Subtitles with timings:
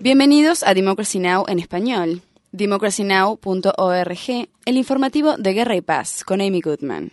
[0.00, 1.44] Bienvenidos a Democracy Now!
[1.48, 2.22] en español.
[2.52, 7.12] democracynow.org, el informativo de Guerra y Paz con Amy Goodman.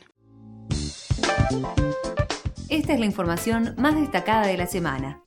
[2.69, 5.21] Esta es la información más destacada de la semana.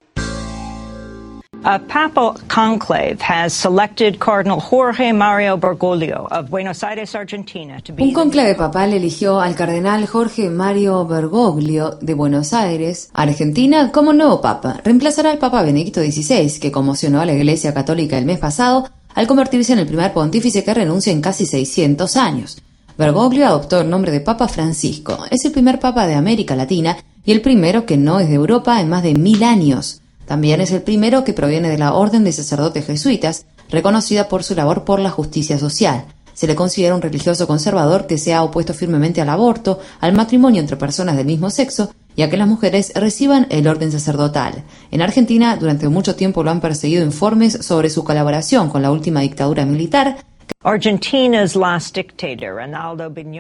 [1.63, 8.03] A papal conclave has selected Cardinal Jorge Mario Bergoglio of Buenos Aires, Argentina, to be
[8.03, 14.41] Un conclave papal eligió al cardenal Jorge Mario Bergoglio de Buenos Aires, Argentina, como nuevo
[14.41, 14.81] papa.
[14.83, 19.27] Reemplazará al papa Benedicto XVI, que conmocionó a la Iglesia Católica el mes pasado al
[19.27, 22.57] convertirse en el primer pontífice que renuncia en casi 600 años.
[22.97, 25.27] Bergoglio adoptó el nombre de Papa Francisco.
[25.31, 28.81] Es el primer papa de América Latina y el primero que no es de Europa
[28.81, 30.00] en más de mil años.
[30.31, 34.55] También es el primero que proviene de la Orden de Sacerdotes Jesuitas, reconocida por su
[34.55, 36.05] labor por la justicia social.
[36.35, 40.61] Se le considera un religioso conservador que se ha opuesto firmemente al aborto, al matrimonio
[40.61, 44.63] entre personas del mismo sexo y a que las mujeres reciban el orden sacerdotal.
[44.93, 49.23] En Argentina, durante mucho tiempo lo han perseguido informes sobre su colaboración con la última
[49.23, 50.19] dictadura militar,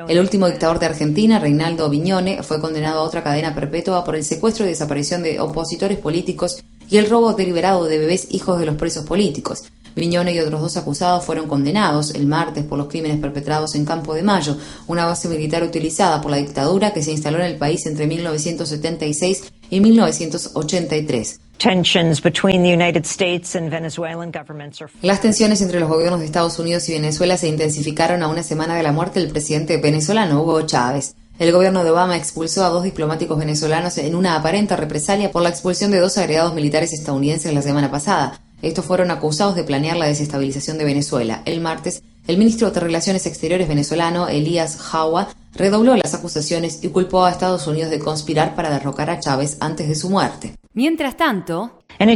[0.08, 4.24] el último dictador de Argentina, Reinaldo Viñone, fue condenado a otra cadena perpetua por el
[4.24, 8.76] secuestro y desaparición de opositores políticos y el robo deliberado de bebés hijos de los
[8.76, 9.64] presos políticos.
[9.94, 14.14] Viñone y otros dos acusados fueron condenados el martes por los crímenes perpetrados en Campo
[14.14, 17.84] de Mayo, una base militar utilizada por la dictadura que se instaló en el país
[17.86, 21.40] entre 1976 y 1983.
[25.02, 28.76] Las tensiones entre los gobiernos de Estados Unidos y Venezuela se intensificaron a una semana
[28.76, 31.16] de la muerte del presidente venezolano Hugo Chávez.
[31.38, 35.50] El gobierno de Obama expulsó a dos diplomáticos venezolanos en una aparente represalia por la
[35.50, 38.40] expulsión de dos agregados militares estadounidenses la semana pasada.
[38.62, 41.42] Estos fueron acusados de planear la desestabilización de Venezuela.
[41.44, 47.26] El martes, el ministro de Relaciones Exteriores venezolano, Elías Jawa, redobló las acusaciones y culpó
[47.26, 50.54] a Estados Unidos de conspirar para derrocar a Chávez antes de su muerte.
[50.72, 52.12] Mientras tanto, una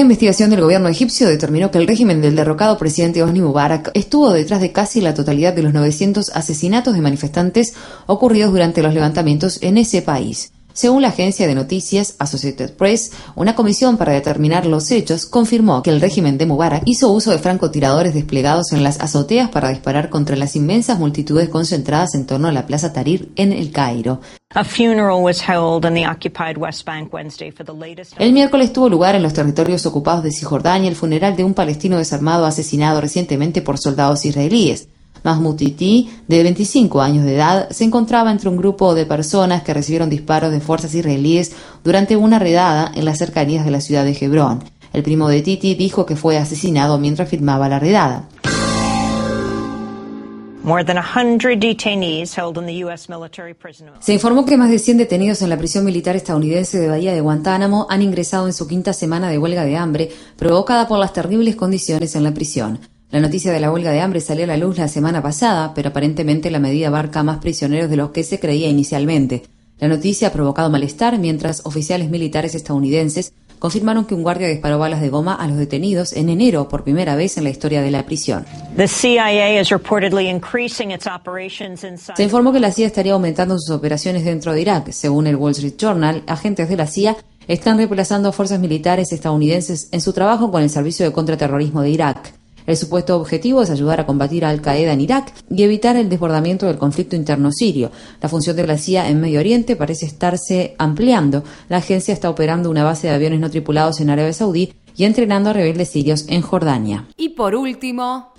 [0.00, 4.60] investigación del gobierno egipcio determinó que el régimen del derrocado presidente Hosni Mubarak estuvo detrás
[4.60, 7.74] de casi la totalidad de los 900 asesinatos de manifestantes
[8.06, 10.53] ocurridos durante los levantamientos en ese país.
[10.74, 15.90] Según la agencia de noticias Associated Press, una comisión para determinar los hechos confirmó que
[15.90, 20.34] el régimen de Mubarak hizo uso de francotiradores desplegados en las azoteas para disparar contra
[20.34, 24.20] las inmensas multitudes concentradas en torno a la Plaza Tahrir en El Cairo.
[28.18, 31.98] El miércoles tuvo lugar en los territorios ocupados de Cisjordania el funeral de un palestino
[31.98, 34.88] desarmado asesinado recientemente por soldados israelíes.
[35.24, 39.74] Mahmoud Titi, de 25 años de edad, se encontraba entre un grupo de personas que
[39.74, 41.52] recibieron disparos de fuerzas israelíes
[41.82, 44.62] durante una redada en las cercanías de la ciudad de Hebrón.
[44.92, 48.28] El primo de Titi dijo que fue asesinado mientras firmaba la redada.
[54.00, 57.20] Se informó que más de 100 detenidos en la prisión militar estadounidense de Bahía de
[57.20, 61.56] Guantánamo han ingresado en su quinta semana de huelga de hambre provocada por las terribles
[61.56, 62.78] condiciones en la prisión.
[63.14, 65.90] La noticia de la huelga de hambre salió a la luz la semana pasada, pero
[65.90, 69.44] aparentemente la medida abarca más prisioneros de los que se creía inicialmente.
[69.78, 75.00] La noticia ha provocado malestar mientras oficiales militares estadounidenses confirmaron que un guardia disparó balas
[75.00, 78.04] de goma a los detenidos en enero por primera vez en la historia de la
[78.04, 78.46] prisión.
[82.16, 84.90] Se informó que la CIA estaría aumentando sus operaciones dentro de Irak.
[84.90, 87.16] Según el Wall Street Journal, agentes de la CIA
[87.46, 91.90] están reemplazando a fuerzas militares estadounidenses en su trabajo con el Servicio de Contraterrorismo de
[91.90, 92.43] Irak.
[92.66, 96.66] El supuesto objetivo es ayudar a combatir a Al-Qaeda en Irak y evitar el desbordamiento
[96.66, 97.90] del conflicto interno sirio.
[98.22, 101.44] La función de la CIA en Medio Oriente parece estarse ampliando.
[101.68, 105.50] La agencia está operando una base de aviones no tripulados en Arabia Saudí y entrenando
[105.50, 107.06] a rebeldes sirios en Jordania.
[107.16, 108.32] Y por último,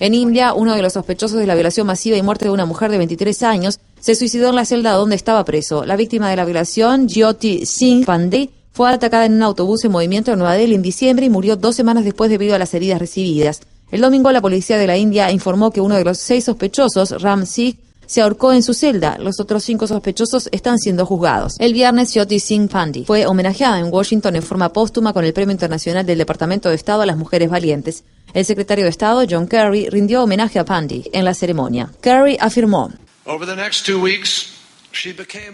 [0.00, 2.90] en India, uno de los sospechosos de la violación masiva y muerte de una mujer
[2.90, 5.84] de 23 años se suicidó en la celda donde estaba preso.
[5.84, 10.32] La víctima de la violación, Jyoti Singh Pandey, fue atacada en un autobús en movimiento
[10.32, 13.60] en Nueva Delhi en diciembre y murió dos semanas después debido a las heridas recibidas.
[13.90, 17.46] El domingo la policía de la India informó que uno de los seis sospechosos, Ram
[17.46, 17.78] Singh,
[18.08, 19.18] se ahorcó en su celda.
[19.18, 21.56] Los otros cinco sospechosos están siendo juzgados.
[21.58, 25.52] El viernes, Jyoti Singh Pandey fue homenajeada en Washington en forma póstuma con el Premio
[25.52, 28.04] Internacional del Departamento de Estado a las Mujeres Valientes.
[28.32, 31.90] El secretario de Estado, John Kerry, rindió homenaje a Pandey en la ceremonia.
[32.00, 32.90] Kerry afirmó.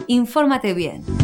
[0.06, 1.23] Infórmate bien.